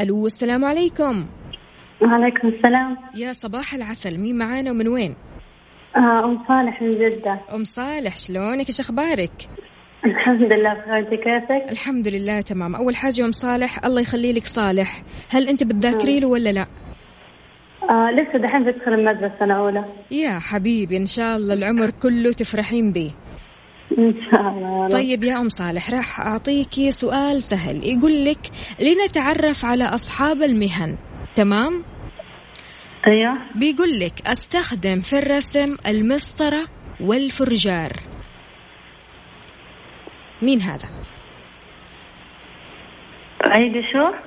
[0.00, 1.26] ألو السلام عليكم.
[2.02, 2.96] وعليكم السلام.
[3.16, 4.18] يا صباح العسل.
[4.18, 5.31] مين معانا ومن وين؟ آه،
[5.96, 7.40] أم صالح من جدة.
[7.54, 9.32] أم صالح شلونك؟ إيش أخبارك؟
[10.04, 11.16] الحمد لله بخير.
[11.16, 12.74] كيفك؟ الحمد لله تمام.
[12.76, 15.02] أول حاجة أم صالح الله يخلي لك صالح.
[15.30, 16.66] هل أنت بتذاكري له ولا لا؟
[17.90, 19.84] آه لسه دحين بدخل المدرسة سنة أولى.
[20.10, 23.12] يا حبيبي إن شاء الله العمر كله تفرحين به
[23.98, 24.88] إن شاء الله.
[24.88, 27.84] طيب يا أم صالح راح أعطيكي سؤال سهل.
[27.84, 28.50] يقول لك
[28.80, 30.96] لنتعرف على أصحاب المهن
[31.34, 31.82] تمام؟
[33.06, 33.38] أيوه.
[33.54, 36.68] بيقول لك أستخدم في الرسم المسطرة
[37.00, 37.92] والفرجار.
[40.42, 40.88] مين هذا؟
[43.46, 44.26] عيد شو؟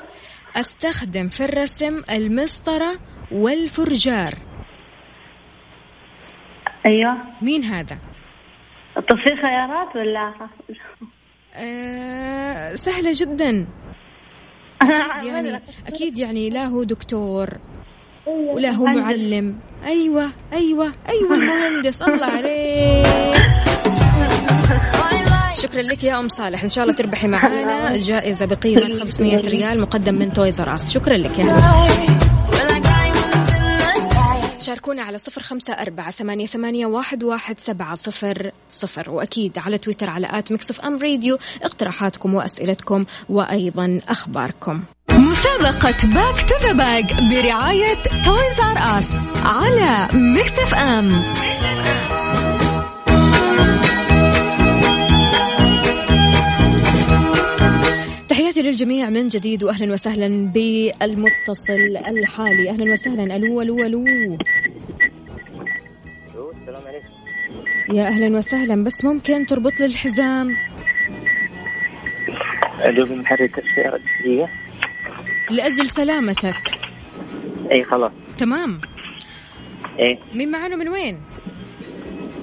[0.59, 2.99] أستخدم في الرسم المسطرة
[3.31, 4.33] والفرجار.
[6.85, 7.17] أيوه.
[7.41, 7.97] مين هذا؟
[8.95, 10.33] طب في خيارات ولا؟
[11.55, 13.67] آه سهلة جدا.
[14.81, 17.49] أكيد يعني أكيد يعني لا هو دكتور.
[18.27, 18.85] ولا هو.
[18.85, 19.55] معلم.
[19.85, 23.35] أيوة أيوة أيوة المهندس الله عليك.
[25.63, 26.63] شكرا لك يا أم صالح.
[26.63, 31.17] إن شاء الله تربحي معانا جائزة بقيمة 500 ريال مقدم من Toys R Us شكرا
[31.17, 31.45] لك يا
[34.59, 39.09] شاركونا على صفر خمسة أربعة ثمانية, ثمانية واحد, واحد سبعة صفر صفر.
[39.11, 41.37] وأكيد على تويتر على at Mix FM Radio.
[41.63, 44.83] اقتراحاتكم وأسئلتكم وأيضا أخباركم.
[45.19, 47.95] مسابقة Back to the Bag برعاية
[48.25, 49.11] Toys R Us
[49.45, 51.23] على Mix FM
[58.29, 62.69] تحياتي للجميع من جديد واهلا وسهلا بالمتصل الحالي.
[62.69, 63.35] أهلا وسهلا.
[63.35, 64.05] ألو ألو ألو.
[66.53, 67.09] السلام عليكم
[67.93, 70.55] يا أهلا وسهلا بس ممكن تربط لي الحزام.
[72.95, 74.01] دوب محرك السيارة
[75.49, 76.79] لأجل سلامتك.
[77.71, 78.11] إي خلاص.
[78.37, 78.79] تمام.
[79.99, 81.21] إيه مين معانا من وين؟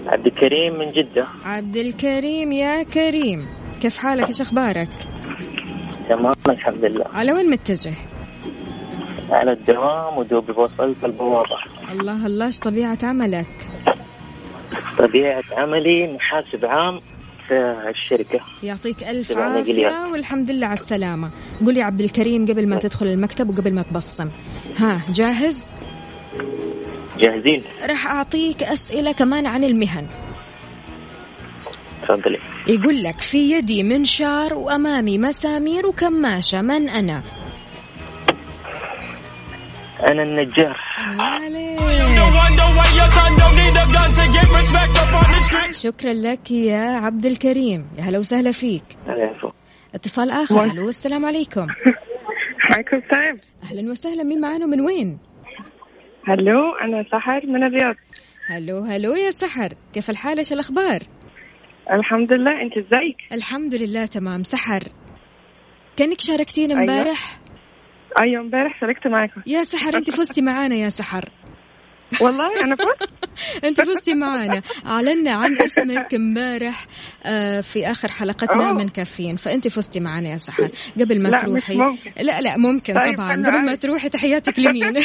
[0.07, 1.27] عبد الكريم من جدة.
[1.45, 3.47] عبد الكريم يا كريم.
[3.81, 4.89] كيف حالك؟ إيش أخبارك؟
[6.09, 7.05] تمام الحمد لله.
[7.15, 7.95] على وين متجه؟
[9.31, 11.57] على الدوام ودوبي وصلت البوابة.
[11.93, 13.69] الله الله إيش طبيعة عملك؟
[14.99, 17.01] طبيعة عملي محاسب عام.
[17.51, 18.41] الشركة.
[18.63, 20.13] يعطيك عافية نقليات.
[20.13, 21.31] والحمد لله على السلامة.
[21.67, 24.29] قول يا عبد الكريم قبل ما تدخل المكتب وقبل ما تبصم.
[24.77, 25.73] ها جاهز؟
[27.19, 27.63] جاهزين.
[27.89, 30.07] راح أعطيك أسئلة كمان عن المهن.
[32.03, 32.39] تفضلي.
[32.69, 36.89] يقول لك في يدي منشار وأمامي مسامير وكماشة من
[40.11, 40.77] أنا أنا النجار.
[45.73, 47.87] شكرا لك يا عبد الكريم.
[47.99, 48.85] يا هلا وسهلا فيك.
[49.95, 50.65] اتصال آخر.
[50.65, 51.67] ألو السلام عليكم.
[52.71, 53.37] عليكم السلام.
[53.63, 54.23] أهلا وسهلا.
[54.23, 55.19] مين معانا من وين؟
[56.29, 57.95] هلو أنا سحر من الرياض.
[58.47, 59.69] هلو هلو يا سحر.
[59.95, 61.01] كيف الحال؟ إيش الأخبار؟
[61.93, 64.43] الحمد لله أنت إزيك؟ الحمد لله تمام.
[64.43, 64.83] سحر
[65.97, 66.93] كأنك شاركتينا أيوة.
[66.93, 67.42] امبارح أيوة
[68.21, 69.43] امبارح شاركت معاكم.
[69.47, 71.25] يا سحر أنت فزتي معانا يا سحر.
[72.21, 73.11] والله أنا فزت.
[73.65, 76.87] أنت فزتي معنا أعلنا عن اسمك امبارح
[77.25, 78.73] آه، في آخر حلقتنا أوه.
[78.73, 79.37] من كافيين.
[79.37, 80.69] فأنت فزتي معنا يا سحر.
[81.01, 81.77] قبل ما لا، مش تروحي.
[81.77, 82.11] ممكن.
[82.17, 83.33] لا لا ممكن طيب، طبعا.
[83.33, 83.79] قبل ما عارف.
[83.79, 84.95] تروحي تحياتك لمين؟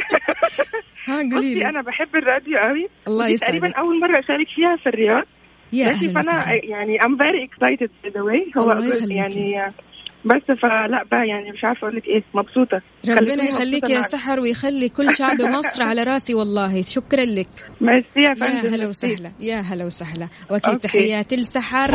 [1.08, 1.68] ها قولي لي.
[1.68, 3.48] أنا بحب الراديو قوي الله يسعدك.
[3.48, 5.24] تقريبا أول مرة أشارك فيها في الرياض.
[5.72, 6.60] يا ماشي وسهلا.
[6.64, 8.58] يعني I'm very excited by the way.
[8.58, 8.82] هو.
[9.10, 9.68] يعني
[10.24, 12.80] بس فلا بقى يعني مش عارفة أقول لك إيه مبسوطة.
[13.08, 14.06] ربنا يخليك يا معك.
[14.06, 16.82] سحر ويخلي كل شعب مصر على راسي والله.
[16.82, 17.48] شكرا لك.
[17.80, 18.86] ميرسي يا يا فندم هلا ميرسي.
[19.06, 19.30] وسهلا.
[19.40, 20.28] يا هلا وسهلا.
[20.50, 20.78] واكيد.
[20.78, 21.90] تحياتي لسحر.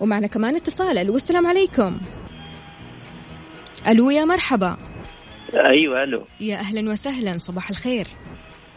[0.00, 0.98] ومعنا كمان اتصال.
[0.98, 2.00] ألو السلام عليكم.
[3.88, 4.89] ألو يا مرحبا.
[5.54, 6.26] أيوة ألو.
[6.40, 8.06] يا أهلا وسهلا صباح الخير.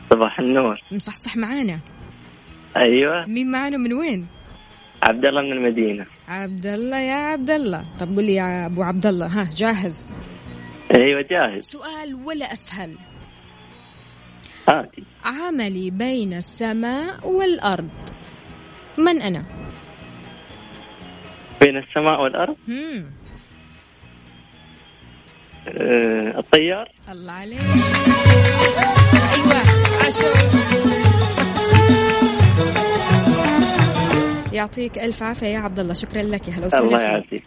[0.10, 0.82] صباح النور.
[0.92, 1.80] مصحصح معانا.
[2.78, 3.26] أيوة.
[3.26, 4.28] مين معانا من وين؟
[5.04, 6.06] عبد الله من المدينة.
[6.28, 7.84] عبد الله يا عبد الله.
[8.00, 9.28] طب قول لي يا أبو عبد الله.
[9.28, 10.12] ها جاهز؟
[10.96, 11.64] أيوة جاهز.
[11.64, 12.98] سؤال ولا أسهل؟
[14.70, 17.90] هاتي عملي بين السماء والأرض.
[18.98, 19.46] من أنا؟
[21.62, 23.23] بين السماء والأرض؟ هم.
[25.68, 26.90] آه الطيار.
[27.12, 27.60] الله عليك.
[29.34, 29.62] أيوه
[30.06, 30.28] عشو.
[34.54, 35.94] يعطيك ألف عافية يا عبد الله.
[35.94, 37.08] شكرا لك يا هلا وسهلا الله فيك.
[37.08, 37.44] يعافيك.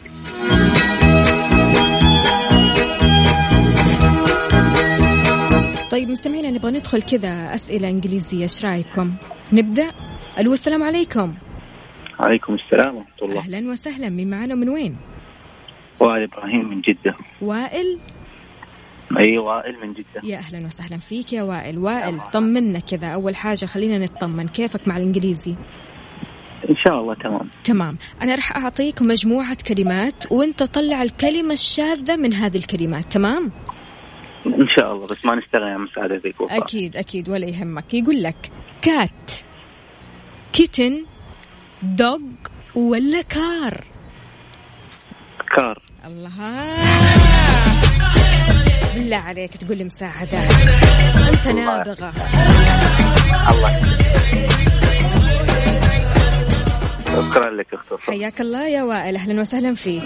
[5.90, 8.42] طيب مستمعينا نبغى ندخل كذا أسئلة إنجليزية.
[8.42, 9.12] إيش رأيكم؟
[9.52, 9.92] نبدأ.
[10.38, 11.34] ألو السلام عليكم.
[12.20, 13.40] عليكم السلام ورحمة الله.
[13.40, 14.08] أهلا وسهلا.
[14.08, 14.96] مين معنا؟ من وين؟
[16.00, 17.16] وائل إبراهيم من جدة.
[17.42, 17.98] وائل؟
[19.18, 20.20] أي وائل من جدة.
[20.24, 21.78] يا أهلا وسهلا فيك يا وائل.
[21.78, 23.08] وائل طمنا كذا.
[23.08, 25.56] أول حاجة خلينا نطمن كيفك مع الإنجليزي؟
[26.70, 27.48] إن شاء الله تمام.
[27.64, 27.98] تمام.
[28.22, 33.12] أنا راح أعطيك مجموعة كلمات وأنت طلع الكلمة الشاذة من هذه الكلمات.
[33.12, 33.52] تمام؟
[34.46, 37.94] إن شاء الله بس ما نستغني عن مساعدتك والله أكيد أكيد ولا يهمك.
[37.94, 38.50] يقول لك
[38.82, 39.30] cat
[40.52, 41.04] kitten
[41.82, 42.20] dog
[42.74, 43.84] ولا car؟
[45.56, 45.82] car.
[46.06, 46.38] الله.
[48.94, 50.50] بالله عليك تقول لي مساعدات
[51.28, 52.12] أنت نابغة.
[53.50, 53.80] الله
[57.06, 59.16] شكرا لك اخت حياك الله يا وائل.
[59.16, 60.02] أهلا وسهلا فيك.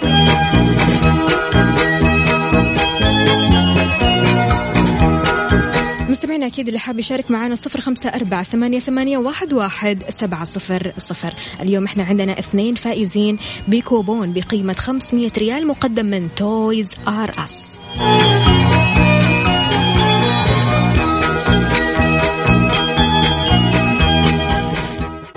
[6.11, 10.93] مستمعينا أكيد اللي حاب يشارك معنا صفر خمسة أربعة ثمانية, ثمانية واحد, واحد سبعة صفر
[10.97, 11.33] صفر.
[11.61, 17.71] اليوم إحنا عندنا اثنين فائزين بكوبون بقيمة 500 ريال مقدم من Toys R Us.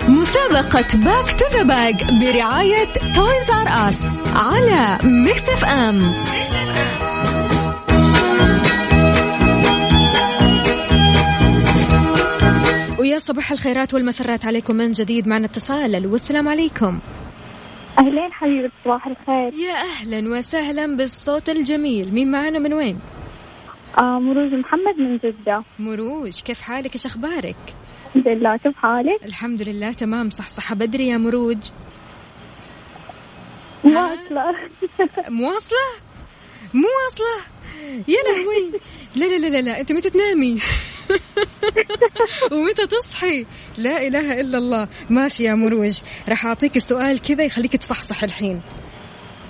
[0.09, 2.85] مسابقة back to the back برعاية
[3.15, 3.99] Toys R Us
[4.35, 6.13] على Mix FM.
[13.05, 16.07] ويا صباح الخيرات والمسرات عليكم من جديد معنا اتصال.
[16.07, 16.99] والسلام عليكم.
[17.99, 19.53] أهلين حبيبة صباح الخير.
[19.53, 22.13] يا أهلا وسهلا بالصوت الجميل.
[22.13, 22.99] مين معنا من وين؟
[23.97, 25.63] آه مروج محمد من جدة.
[25.79, 27.55] مروج كيف حالك؟ إيش أخبارك؟
[28.15, 28.57] الحمد لله.
[28.57, 30.29] كيف حالك؟ الحمد لله تمام.
[30.29, 30.73] صح صح.
[30.73, 31.57] بدري يا مروج.
[33.83, 34.55] مواصلة.
[35.29, 36.04] مواصلة؟
[36.75, 37.55] مواصلة
[38.07, 38.79] يا لهوي.
[39.15, 39.79] لا لا لا لا, لا.
[39.79, 40.59] أنت متى تنامي؟
[42.51, 43.45] ومتى تصحي؟
[43.77, 44.87] لا إله إلا الله.
[45.09, 45.99] ماشي يا مروج.
[46.29, 48.61] راح أعطيك سؤال كذا يخليك تصحصح الحين.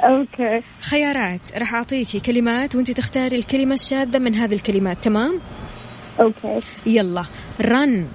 [0.01, 0.61] Okay.
[0.81, 1.41] خيارات.
[1.57, 5.03] راح أعطيكي كلمات وأنت تختاري الكلمة الشاذة من هذه الكلمات.
[5.03, 5.39] تمام؟
[6.19, 6.59] Okay.
[6.85, 7.25] يلا.
[7.61, 8.07] Run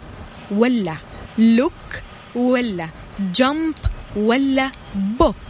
[0.50, 0.96] ولا
[1.38, 2.02] look
[2.34, 2.88] ولا
[3.34, 3.74] jump
[4.16, 5.49] ولا book.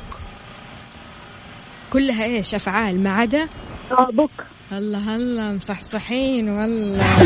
[1.92, 3.48] كلها إيش؟ أفعال ما عدا؟
[3.90, 4.30] آه بوك.
[4.72, 7.24] الله الله مصحصحين والله.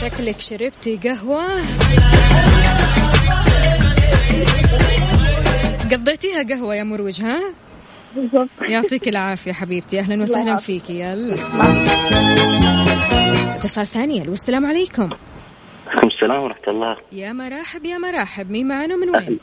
[0.00, 1.46] شكلك شربتي قهوة.
[5.92, 7.40] قضيتيها قهوة يا مروج ها؟
[8.16, 8.48] بالضبط.
[8.68, 10.00] يعطيك العافية حبيبتي.
[10.00, 11.34] أهلا وسهلا فيك يلا.
[13.56, 15.10] اتصال ثاني والسلام عليكم.
[15.86, 16.96] عليكم السلام ورحمة الله.
[17.12, 19.38] يا مراحب يا مراحب مين معنا؟ من وين؟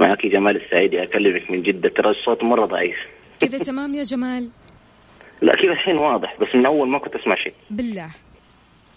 [0.00, 1.88] معك جمال السعيدي أكلمك من جدة.
[1.88, 2.96] ترى الصوت مرة ضعيف.
[3.40, 4.48] كذا تمام يا جمال؟
[5.42, 7.54] لا كذا الحين واضح بس من أول ما كنت أسمع شيء.
[7.70, 8.10] بالله.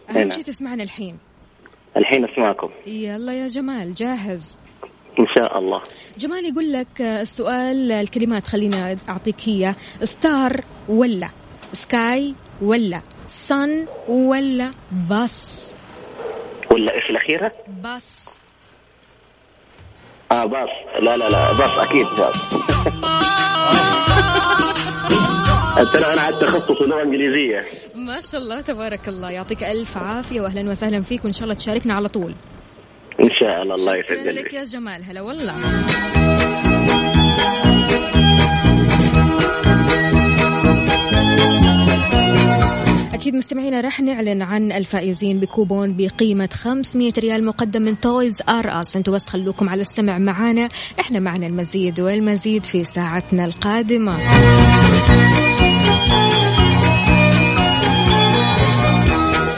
[0.09, 0.29] أهم نعم.
[0.29, 1.17] شيء تسمعنا الحين.
[1.97, 2.69] الحين أسمعكم.
[2.87, 4.57] يلا يا جمال جاهز.
[5.19, 5.81] إن شاء الله.
[6.17, 9.75] جمال يقول لك آه، السؤال الكلمات خلينا أعطيك هي.
[10.03, 10.51] ستار
[10.89, 11.29] ولا
[11.73, 14.71] سكاي ولا صن ولا
[15.09, 15.77] باص؟
[16.71, 18.38] ولا إيش الأخيرة؟ باص.
[20.31, 20.69] آه باص.
[21.03, 22.35] لا لا لا باص أكيد باص.
[25.93, 27.65] ترى أنا على تخصص لغة إنجليزية.
[27.95, 29.31] ما شاء الله تبارك الله.
[29.31, 32.33] يعطيك ألف عافية وأهلا وسهلا فيك وإن شاء الله تشاركنا على طول.
[33.19, 35.03] إن شاء الله الله يسعد شكرا لك قلبك يا جمال.
[35.03, 35.53] هلا والله.
[43.13, 48.95] أكيد مستمعينا راح نعلن عن الفائزين بكوبون بقيمة 500 ريال مقدم من Toys R Us.
[48.95, 50.69] أنتوا بس خلوكم على السمع معانا.
[50.99, 54.17] إحنا معنا المزيد والمزيد في ساعتنا القادمة.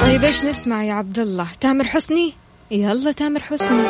[0.02, 2.34] طيب إيش نسمع يا عبد الله تامر حسني؟
[2.72, 3.84] يلا تامر حسني.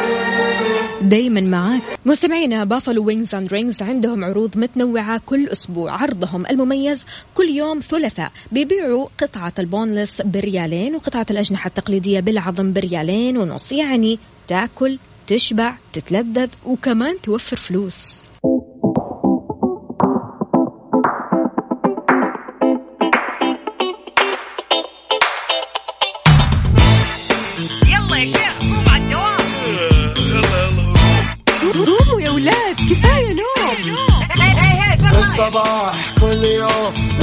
[1.01, 1.81] دايما معاك.
[2.05, 5.91] مستمعينا Buffalo Wings and Rings عندهم عروض متنوعة كل أسبوع.
[5.91, 8.31] عرضهم المميز كل يوم ثلاثاء.
[8.51, 13.71] بيبيعوا قطعة البونلس بريالين وقطعة الأجنحة التقليدية بالعظم بريالين ونص.
[13.71, 18.30] يعني تاكل تشبع تتلذذ وكمان توفر فلوس.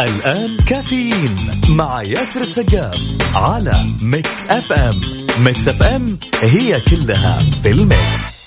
[0.00, 3.00] الآن كافيين مع ياسر السقاف
[3.34, 5.00] على Mix FM
[5.44, 8.40] Mix FM هي كلها في ال mix.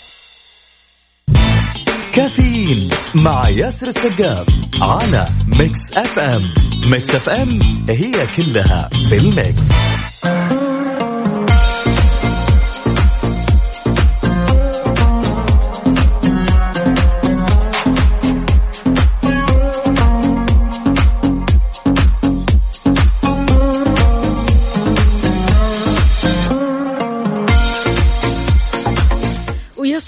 [2.13, 4.47] كافيين مع ياسر السقاف
[4.81, 5.27] على
[5.59, 6.53] Mix FM
[6.87, 9.69] Mix FM هي كلها في ال mix.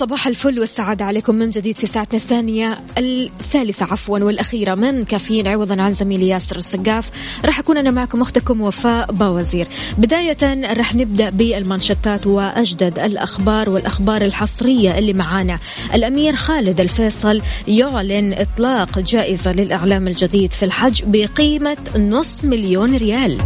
[0.05, 5.81] صباح الفل والسعادة عليكم من جديد في ساعتنا الثانية الثالثة عفوا والأخيرة من كافيين عوضا
[5.81, 7.11] عن زميلي ياسر السقاف.
[7.45, 9.67] راح أكون أنا معكم أختكم وفاء باوزير.
[9.97, 10.37] بداية
[10.73, 15.59] راح نبدأ بالمانشطات وأجدد الأخبار والأخبار الحصرية اللي معانا.
[15.93, 23.37] الأمير خالد الفيصل يعلن إطلاق جائزة للإعلام الجديد في الحج بقيمة نصف مليون ريال.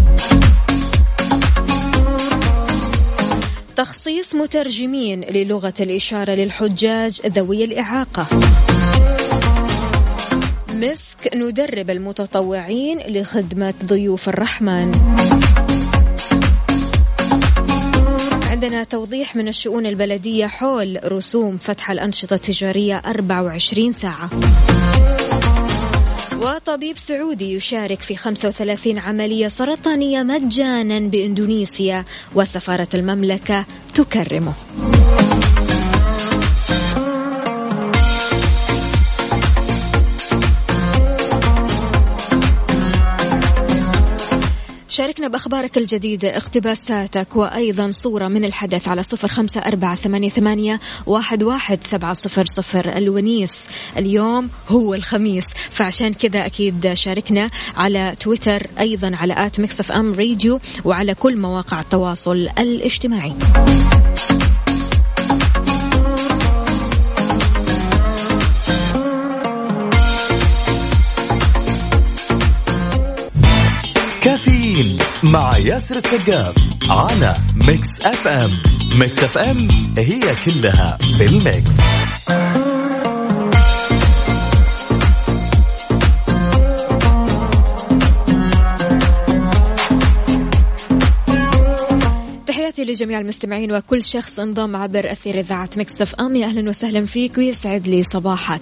[3.80, 8.28] تخصيص مترجمين للغة الإشارة للحجاج ذوي الإعاقة.
[10.74, 14.92] مسك ندرب المتطوعين لخدمة ضيوف الرحمن.
[18.50, 24.30] عندنا توضيح من الشؤون البلدية حول رسوم فتح الأنشطة التجارية 24 ساعة.
[26.42, 33.66] وطبيب سعودي يشارك في 35 عملية سرطانية مجانا بإندونيسيا وسفارة المملكة
[33.96, 34.54] تكرمه.
[45.00, 51.44] شاركنا بأخبارك الجديدة اقتباساتك وأيضا صورة من الحدث على صفر خمسة أربعة ثمانية, ثمانية واحد,
[51.44, 52.98] واحد سبعة صفر صفر.
[52.98, 60.60] الونيس اليوم هو الخميس فعشان كذا أكيد شاركنا على تويتر أيضا على at MixFM Radio
[60.86, 63.34] وعلى كل مواقع التواصل الاجتماعي.
[75.24, 76.56] مع ياسر السقاف
[76.90, 78.60] على Mix FM.
[79.00, 79.68] Mix FM
[79.98, 81.78] هي كلها في ال mix.
[92.90, 96.36] لجميع المستمعين وكل شخص انضم عبر أثير إذاعة مكسف أم.
[96.36, 98.62] يا أهلا وسهلا فيك ويسعد لي صباحك.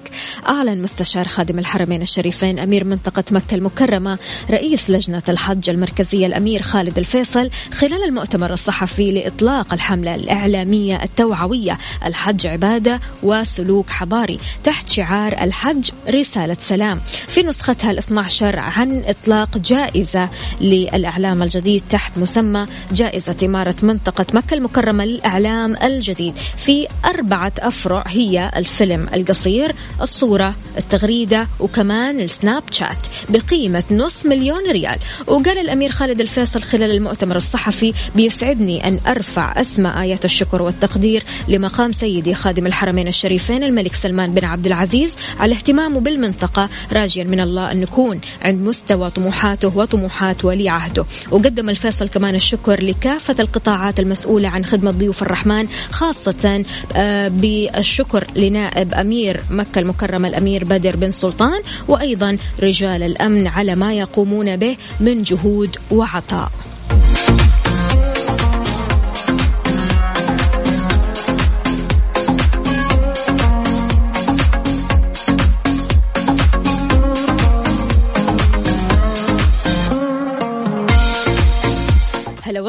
[0.49, 4.17] أعلن مستشار خادم الحرمين الشريفين أمير منطقة مكة المكرمة
[4.49, 12.47] رئيس لجنة الحج المركزية الأمير خالد الفيصل خلال المؤتمر الصحفي لإطلاق الحملة الإعلامية التوعوية الحج
[12.47, 16.99] عبادة وسلوك حضاري تحت شعار الحج رسالة سلام.
[17.28, 20.30] في نسختها ال 12 عن إطلاق جائزة
[20.61, 26.34] للإعلام الجديد تحت مسمى جائزة إمارة منطقة مكة المكرمة للإعلام الجديد.
[26.57, 34.99] في أربعة أفرع هي الفيلم القصير الصورة التغريدة وكمان السناب شات بقيمة نص مليون ريال.
[35.28, 41.91] وقال الأمير خالد الفيصل خلال المؤتمر الصحفي بيسعدني أن أرفع أسمى آيات الشكر والتقدير لمقام
[41.91, 47.72] سيدي خادم الحرمين الشريفين الملك سلمان بن عبد العزيز على اهتمامه بالمنطقة راجيا من الله
[47.72, 54.49] أن نكون عند مستوى طموحاته وطموحات ولي عهده وقدم الفيصل كمان الشكر لكافة القطاعات المسؤولة
[54.49, 56.64] عن خدمة ضيوف الرحمن خاصة
[56.95, 63.93] آه، بالشكر لنائب أمير مكة المكرمة الأمير بدر بن سلطان وأيضا رجال الأمن على ما
[63.93, 66.51] يقومون به من جهود وعطاء.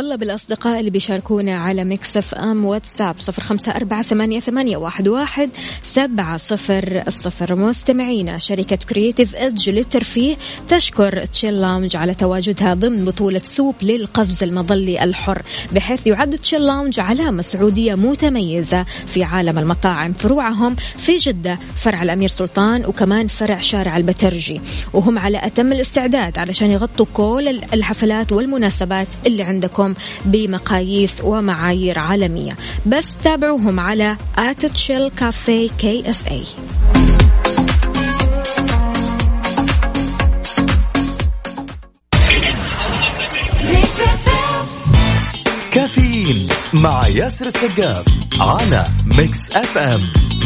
[0.09, 5.09] هلا والله بالأصدقاء اللي بيشاركونا على Mix FM واتساب صفر خمسة أربعة ثمانية, ثمانية واحد,
[5.09, 5.50] واحد
[5.82, 10.36] سبعة صفر الصفر مستمعينا شركة Creative Edge للترفيه
[10.68, 15.42] تشكر Chill Lounge على تواجدها ضمن بطولة سوب للقفز المظلي الحر
[15.72, 20.12] بحيث يعد Chill Lounge علامة سعودية متميزة في عالم المطاعم.
[20.12, 24.61] فروعهم في جدة فرع الأمير سلطان وكمان فرع شارع البترجي.
[24.92, 29.94] وهم على أتم الاستعداد علشان يغطوا كل الحفلات والمناسبات اللي عندكم.
[30.24, 32.53] بمقاييس ومعايير عالمية.
[32.86, 36.44] بس تابعوهم على at Chill Cafe KSA
[45.72, 48.07] كافيين مع ياسر السقاف
[48.40, 48.86] على
[49.18, 50.00] Mix FM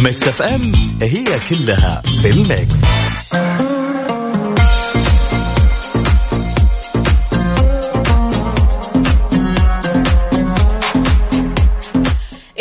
[0.04, 0.72] Mix FM
[1.02, 2.80] هي كلها في ال mix.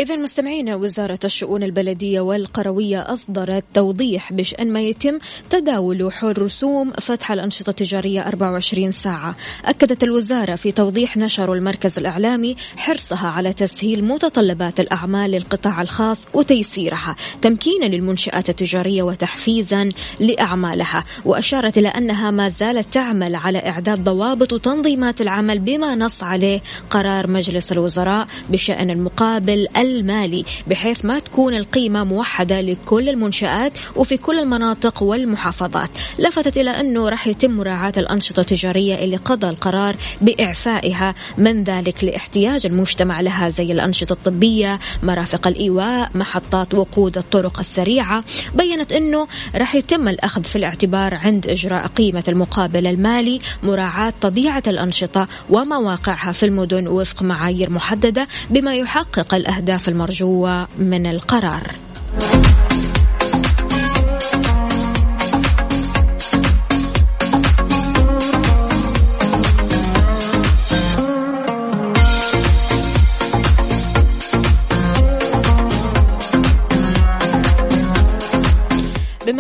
[0.01, 7.31] إذا مستمعينا وزارة الشؤون البلدية والقروية أصدرت توضيح بشأن ما يتم تداوله حول رسوم فتح
[7.31, 9.35] الأنشطة التجارية 24 ساعة.
[9.65, 17.15] أكدت الوزارة في توضيح نشر المركز الإعلامي حرصها على تسهيل متطلبات الأعمال للقطاع الخاص وتيسيرها
[17.41, 19.89] تمكينا للمنشآت التجارية وتحفيزا
[20.19, 21.03] لأعمالها.
[21.25, 27.29] وأشارت إلى أنها ما زالت تعمل على إعداد ضوابط وتنظيمات العمل بما نص عليه قرار
[27.29, 35.03] مجلس الوزراء بشأن المقابل المالي بحيث ما تكون القيمة موحدة لكل المنشآت وفي كل المناطق
[35.03, 35.89] والمحافظات.
[36.19, 42.65] لفتت إلى أنه راح يتم مراعاة الأنشطة التجارية اللي قضى القرار بإعفائها من ذلك لاحتياج
[42.65, 48.23] المجتمع لها زي الأنشطة الطبية مرافق الإيواء محطات وقود الطرق السريعة.
[48.55, 55.27] بينت أنه راح يتم الأخذ في الاعتبار عند إجراء قيمة المقابل المالي مراعاة طبيعة الأنشطة
[55.49, 61.63] ومواقعها في المدن وفق معايير محددة بما يحقق الأهداف المرجوة من القرار.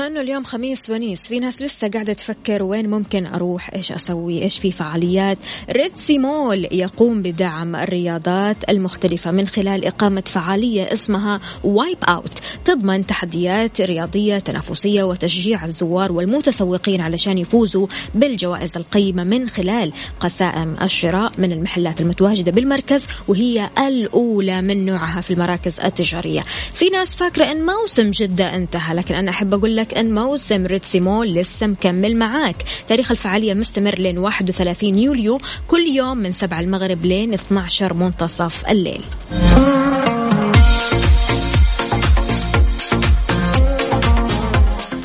[0.01, 1.25] بما إنه اليوم خميس ونيس.
[1.25, 5.37] في ناس لسه قاعدة تفكر وين ممكن أروح إيش أسوي إيش في فعاليات.
[5.71, 12.31] Red Sea Mall يقوم بدعم الرياضات المختلفة من خلال إقامة فعالية اسمها Wipeout
[12.65, 21.31] تضمن تحديات رياضية تنافسية وتشجيع الزوار والمتسوقين علشان يفوزوا بالجوائز القيمة من خلال قسائم الشراء
[21.37, 26.45] من المحلات المتواجدة بالمركز وهي الأولى من نوعها في المراكز التجارية.
[26.73, 30.99] في ناس فاكرة إن موسم جدة انتهى لكن أنا أحب أقول لك أن موسم ريتسي
[30.99, 32.55] مول لسه مكمل معاك.
[32.87, 35.37] تاريخ الفعالية مستمر لين 31 يوليو
[35.67, 39.01] كل يوم من 7 المغرب لين 12 منتصف الليل.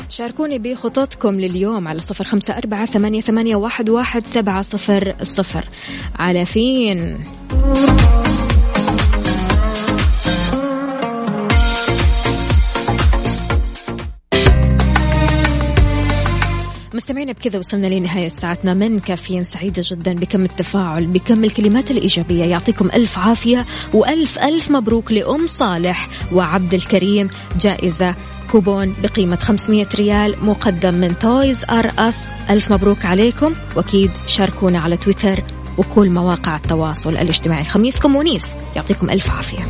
[0.09, 2.85] شاركوني بخططكم لليوم على صفر خمسة أربعة
[3.21, 5.65] ثمانية, واحد سبعة صفر صفر.
[6.15, 7.23] على فين؟
[17.07, 18.73] مستمعين بكذا وصلنا لنهاية ساعتنا.
[18.73, 22.43] من كافيين سعيدة جدا بكم التفاعل بكم الكلمات الإيجابية.
[22.43, 27.29] يعطيكم ألف عافية وألف ألف مبروك لأم صالح وعبد الكريم.
[27.59, 28.15] جائزة
[28.51, 32.21] كوبون بقيمة 500 ريال مقدم من Toys R Us.
[32.49, 33.53] ألف مبروك عليكم.
[33.75, 35.43] وأكيد شاركونا على تويتر
[35.77, 37.63] وكل مواقع التواصل الاجتماعي.
[37.63, 39.63] خميسكم ونيس يعطيكم ألف عافية.